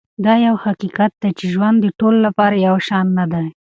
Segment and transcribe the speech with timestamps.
[0.25, 3.45] دا یو حقیقت دی چې ژوند د ټولو لپاره یو شان نه دی.